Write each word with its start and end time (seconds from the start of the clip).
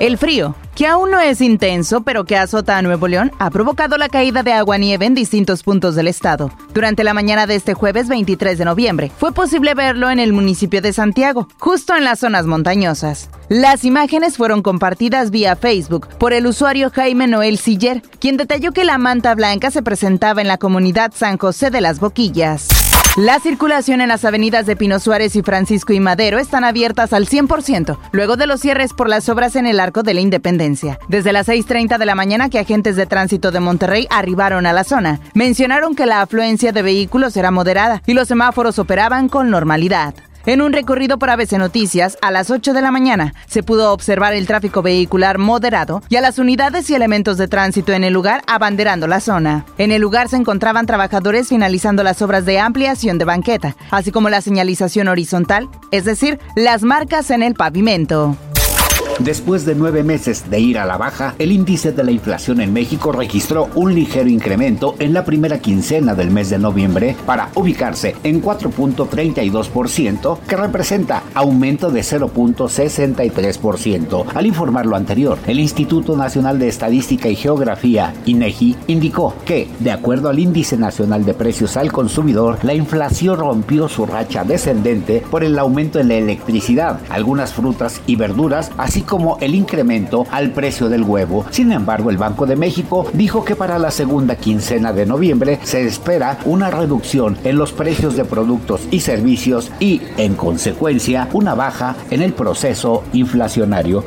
El 0.00 0.18
frío, 0.18 0.56
que 0.74 0.88
aún 0.88 1.12
no 1.12 1.20
es 1.20 1.40
intenso, 1.40 2.00
pero 2.00 2.24
que 2.24 2.36
azota 2.36 2.76
a 2.76 2.82
Nuevo 2.82 3.06
León, 3.06 3.30
ha 3.38 3.50
provocado 3.50 3.96
la 3.96 4.08
caída 4.08 4.42
de 4.42 4.52
agua-nieve 4.52 5.06
en 5.06 5.14
distintos 5.14 5.62
puntos 5.62 5.94
del 5.94 6.08
estado. 6.08 6.50
Durante 6.74 7.04
la 7.04 7.14
mañana 7.14 7.46
de 7.46 7.54
este 7.54 7.74
jueves 7.74 8.08
23 8.08 8.58
de 8.58 8.64
noviembre, 8.64 9.12
fue 9.16 9.32
posible 9.32 9.74
verlo 9.74 10.10
en 10.10 10.18
el 10.18 10.32
municipio 10.32 10.82
de 10.82 10.92
Santiago, 10.92 11.48
justo 11.58 11.94
en 11.94 12.02
las 12.02 12.18
zonas 12.18 12.44
montañosas. 12.44 13.30
Las 13.48 13.84
imágenes 13.84 14.36
fueron 14.36 14.62
compartidas 14.62 15.30
vía 15.30 15.54
Facebook 15.54 16.08
por 16.18 16.32
el 16.32 16.48
usuario 16.48 16.90
Jaime 16.90 17.28
Noel 17.28 17.56
Siller, 17.56 18.02
quien 18.18 18.36
detalló 18.36 18.72
que 18.72 18.84
la 18.84 18.98
manta 18.98 19.32
blanca 19.36 19.70
se 19.70 19.82
presentaba 19.82 20.40
en 20.40 20.48
la 20.48 20.58
comunidad 20.58 21.12
San 21.14 21.38
José 21.38 21.70
de 21.70 21.80
las 21.80 22.00
Boquillas. 22.00 22.83
La 23.16 23.38
circulación 23.38 24.00
en 24.00 24.08
las 24.08 24.24
avenidas 24.24 24.66
de 24.66 24.74
Pino 24.74 24.98
Suárez 24.98 25.36
y 25.36 25.42
Francisco 25.42 25.92
y 25.92 26.00
Madero 26.00 26.40
están 26.40 26.64
abiertas 26.64 27.12
al 27.12 27.28
100%, 27.28 27.96
luego 28.10 28.36
de 28.36 28.48
los 28.48 28.60
cierres 28.60 28.92
por 28.92 29.08
las 29.08 29.28
obras 29.28 29.54
en 29.54 29.66
el 29.66 29.78
Arco 29.78 30.02
de 30.02 30.14
la 30.14 30.20
Independencia. 30.20 30.98
Desde 31.06 31.32
las 31.32 31.46
6.30 31.46 31.96
de 31.96 32.06
la 32.06 32.16
mañana 32.16 32.50
que 32.50 32.58
agentes 32.58 32.96
de 32.96 33.06
tránsito 33.06 33.52
de 33.52 33.60
Monterrey 33.60 34.08
arribaron 34.10 34.66
a 34.66 34.72
la 34.72 34.82
zona, 34.82 35.20
mencionaron 35.32 35.94
que 35.94 36.06
la 36.06 36.22
afluencia 36.22 36.72
de 36.72 36.82
vehículos 36.82 37.36
era 37.36 37.52
moderada 37.52 38.02
y 38.04 38.14
los 38.14 38.26
semáforos 38.26 38.80
operaban 38.80 39.28
con 39.28 39.48
normalidad. 39.48 40.14
En 40.46 40.60
un 40.60 40.74
recorrido 40.74 41.18
por 41.18 41.30
ABC 41.30 41.52
Noticias, 41.52 42.18
a 42.20 42.30
las 42.30 42.50
8 42.50 42.74
de 42.74 42.82
la 42.82 42.90
mañana, 42.90 43.32
se 43.46 43.62
pudo 43.62 43.92
observar 43.92 44.34
el 44.34 44.46
tráfico 44.46 44.82
vehicular 44.82 45.38
moderado 45.38 46.02
y 46.10 46.16
a 46.16 46.20
las 46.20 46.38
unidades 46.38 46.90
y 46.90 46.94
elementos 46.94 47.38
de 47.38 47.48
tránsito 47.48 47.92
en 47.92 48.04
el 48.04 48.12
lugar 48.12 48.42
abanderando 48.46 49.06
la 49.06 49.20
zona. 49.20 49.64
En 49.78 49.90
el 49.90 50.02
lugar 50.02 50.28
se 50.28 50.36
encontraban 50.36 50.84
trabajadores 50.84 51.48
finalizando 51.48 52.02
las 52.02 52.20
obras 52.20 52.44
de 52.44 52.58
ampliación 52.58 53.16
de 53.16 53.24
banqueta, 53.24 53.74
así 53.90 54.12
como 54.12 54.28
la 54.28 54.42
señalización 54.42 55.08
horizontal, 55.08 55.70
es 55.90 56.04
decir, 56.04 56.38
las 56.56 56.82
marcas 56.82 57.30
en 57.30 57.42
el 57.42 57.54
pavimento. 57.54 58.36
Después 59.20 59.64
de 59.64 59.76
nueve 59.76 60.02
meses 60.02 60.50
de 60.50 60.58
ir 60.60 60.78
a 60.78 60.84
la 60.84 60.96
baja, 60.96 61.36
el 61.38 61.52
índice 61.52 61.92
de 61.92 62.02
la 62.02 62.10
inflación 62.10 62.60
en 62.60 62.72
México 62.72 63.12
registró 63.12 63.68
un 63.76 63.94
ligero 63.94 64.28
incremento 64.28 64.96
en 64.98 65.14
la 65.14 65.24
primera 65.24 65.60
quincena 65.60 66.16
del 66.16 66.32
mes 66.32 66.50
de 66.50 66.58
noviembre 66.58 67.14
para 67.24 67.50
ubicarse 67.54 68.16
en 68.24 68.42
4.32%, 68.42 70.40
que 70.40 70.56
representa 70.56 71.22
aumento 71.32 71.92
de 71.92 72.00
0.63%. 72.00 74.24
Al 74.34 74.46
informar 74.46 74.86
lo 74.86 74.96
anterior, 74.96 75.38
el 75.46 75.60
Instituto 75.60 76.16
Nacional 76.16 76.58
de 76.58 76.66
Estadística 76.68 77.28
y 77.28 77.36
Geografía, 77.36 78.14
INEGI, 78.26 78.74
indicó 78.88 79.36
que, 79.44 79.68
de 79.78 79.92
acuerdo 79.92 80.28
al 80.28 80.40
Índice 80.40 80.76
Nacional 80.76 81.24
de 81.24 81.34
Precios 81.34 81.76
al 81.76 81.92
Consumidor, 81.92 82.58
la 82.64 82.74
inflación 82.74 83.38
rompió 83.38 83.88
su 83.88 84.06
racha 84.06 84.42
descendente 84.42 85.22
por 85.30 85.44
el 85.44 85.56
aumento 85.58 86.00
en 86.00 86.08
la 86.08 86.14
electricidad, 86.14 86.98
algunas 87.10 87.52
frutas 87.52 88.00
y 88.06 88.16
verduras, 88.16 88.72
así 88.76 89.03
como 89.04 89.38
el 89.40 89.54
incremento 89.54 90.26
al 90.30 90.50
precio 90.50 90.88
del 90.88 91.02
huevo. 91.02 91.44
Sin 91.50 91.72
embargo, 91.72 92.10
el 92.10 92.16
Banco 92.16 92.46
de 92.46 92.56
México 92.56 93.06
dijo 93.12 93.44
que 93.44 93.56
para 93.56 93.78
la 93.78 93.90
segunda 93.90 94.36
quincena 94.36 94.92
de 94.92 95.06
noviembre 95.06 95.58
se 95.62 95.86
espera 95.86 96.38
una 96.44 96.70
reducción 96.70 97.38
en 97.44 97.56
los 97.56 97.72
precios 97.72 98.16
de 98.16 98.24
productos 98.24 98.82
y 98.90 99.00
servicios 99.00 99.70
y, 99.80 100.00
en 100.16 100.34
consecuencia, 100.34 101.28
una 101.32 101.54
baja 101.54 101.96
en 102.10 102.22
el 102.22 102.32
proceso 102.32 103.04
inflacionario. 103.12 104.04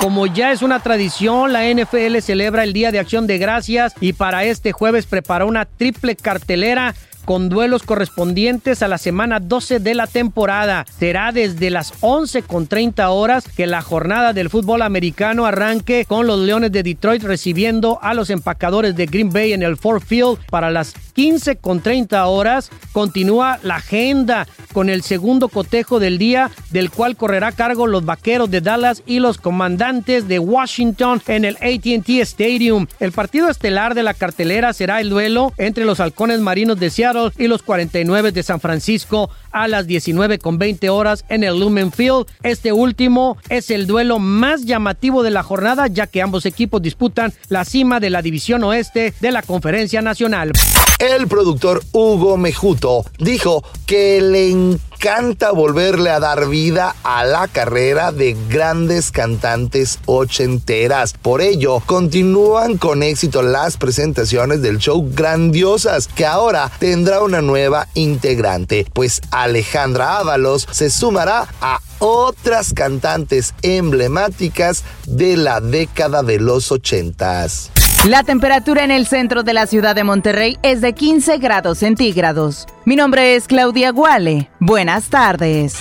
Como 0.00 0.26
ya 0.26 0.52
es 0.52 0.62
una 0.62 0.78
tradición, 0.78 1.52
la 1.52 1.68
NFL 1.68 2.18
celebra 2.20 2.62
el 2.62 2.72
Día 2.72 2.92
de 2.92 3.00
Acción 3.00 3.26
de 3.26 3.38
Gracias 3.38 3.94
y 4.00 4.12
para 4.12 4.44
este 4.44 4.70
jueves 4.70 5.06
preparó 5.06 5.48
una 5.48 5.64
triple 5.64 6.14
cartelera 6.14 6.94
con 7.28 7.50
duelos 7.50 7.82
correspondientes 7.82 8.82
a 8.82 8.88
la 8.88 8.96
semana 8.96 9.38
12 9.38 9.80
de 9.80 9.94
la 9.94 10.06
temporada. 10.06 10.86
Será 10.98 11.30
desde 11.30 11.68
las 11.68 11.92
11 12.00 12.40
con 12.40 12.66
30 12.66 13.10
horas 13.10 13.44
que 13.54 13.66
la 13.66 13.82
jornada 13.82 14.32
del 14.32 14.48
fútbol 14.48 14.80
americano 14.80 15.44
arranque 15.44 16.06
con 16.08 16.26
los 16.26 16.40
Leones 16.40 16.72
de 16.72 16.82
Detroit 16.82 17.22
recibiendo 17.22 17.98
a 18.00 18.14
los 18.14 18.30
empacadores 18.30 18.96
de 18.96 19.04
Green 19.04 19.28
Bay 19.28 19.52
en 19.52 19.62
el 19.62 19.76
Ford 19.76 20.02
Field 20.02 20.38
para 20.48 20.70
las 20.70 20.94
15 21.12 21.56
con 21.56 21.82
30 21.82 22.24
horas. 22.24 22.70
Continúa 22.92 23.58
la 23.62 23.76
agenda 23.76 24.46
con 24.72 24.88
el 24.88 25.02
segundo 25.02 25.48
cotejo 25.48 25.98
del 25.98 26.16
día, 26.16 26.50
del 26.70 26.90
cual 26.90 27.16
correrá 27.16 27.52
cargo 27.52 27.86
los 27.86 28.06
vaqueros 28.06 28.50
de 28.50 28.62
Dallas 28.62 29.02
y 29.04 29.18
los 29.18 29.36
comandantes 29.36 30.28
de 30.28 30.38
Washington 30.38 31.20
en 31.26 31.44
el 31.44 31.56
ATT 31.56 32.08
Stadium. 32.20 32.86
El 33.00 33.12
partido 33.12 33.50
estelar 33.50 33.94
de 33.94 34.02
la 34.02 34.14
cartelera 34.14 34.72
será 34.72 35.02
el 35.02 35.10
duelo 35.10 35.52
entre 35.58 35.84
los 35.84 36.00
halcones 36.00 36.40
marinos 36.40 36.80
de 36.80 36.88
Seattle 36.88 37.17
y 37.38 37.48
los 37.48 37.62
49 37.62 38.32
de 38.32 38.42
San 38.42 38.60
Francisco 38.60 39.30
a 39.50 39.68
las 39.68 39.86
19 39.86 40.38
con 40.38 40.58
20 40.58 40.88
horas 40.90 41.24
en 41.28 41.44
el 41.44 41.58
Lumen 41.58 41.92
Field. 41.92 42.26
Este 42.42 42.72
último 42.72 43.36
es 43.48 43.70
el 43.70 43.86
duelo 43.86 44.18
más 44.18 44.64
llamativo 44.64 45.22
de 45.22 45.30
la 45.30 45.42
jornada 45.42 45.86
ya 45.86 46.06
que 46.06 46.22
ambos 46.22 46.46
equipos 46.46 46.82
disputan 46.82 47.32
la 47.48 47.64
cima 47.64 48.00
de 48.00 48.10
la 48.10 48.22
división 48.22 48.62
oeste 48.64 49.14
de 49.20 49.32
la 49.32 49.42
Conferencia 49.42 50.02
Nacional. 50.02 50.52
El 50.98 51.28
productor 51.28 51.82
Hugo 51.92 52.36
Mejuto 52.36 53.04
dijo 53.18 53.62
que 53.86 54.20
le 54.20 54.78
encanta 54.98 55.52
volverle 55.52 56.10
a 56.10 56.18
dar 56.18 56.48
vida 56.48 56.96
a 57.04 57.24
la 57.24 57.46
carrera 57.46 58.10
de 58.10 58.36
grandes 58.48 59.12
cantantes 59.12 60.00
ochenteras. 60.06 61.12
Por 61.12 61.40
ello, 61.40 61.78
continúan 61.86 62.78
con 62.78 63.04
éxito 63.04 63.42
las 63.42 63.76
presentaciones 63.76 64.60
del 64.60 64.78
show 64.78 65.08
Grandiosas, 65.14 66.08
que 66.08 66.26
ahora 66.26 66.72
tendrá 66.80 67.22
una 67.22 67.40
nueva 67.40 67.86
integrante, 67.94 68.86
pues 68.92 69.20
Alejandra 69.30 70.18
Ábalos 70.18 70.66
se 70.72 70.90
sumará 70.90 71.46
a 71.60 71.78
otras 72.00 72.72
cantantes 72.72 73.54
emblemáticas 73.62 74.82
de 75.06 75.36
la 75.36 75.60
década 75.60 76.24
de 76.24 76.40
los 76.40 76.72
ochentas. 76.72 77.70
La 78.04 78.22
temperatura 78.22 78.84
en 78.84 78.90
el 78.90 79.06
centro 79.06 79.42
de 79.42 79.52
la 79.52 79.66
ciudad 79.66 79.94
de 79.94 80.04
Monterrey 80.04 80.56
es 80.62 80.80
de 80.80 80.92
15 80.94 81.38
grados 81.38 81.78
centígrados. 81.78 82.66
Mi 82.84 82.94
nombre 82.94 83.34
es 83.34 83.48
Claudia 83.48 83.90
Guale. 83.90 84.50
Buenas 84.60 85.10
tardes. 85.10 85.74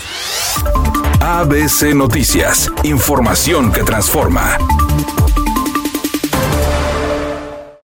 ABC 1.22 1.94
Noticias, 1.94 2.72
información 2.84 3.72
que 3.72 3.84
transforma. 3.84 4.58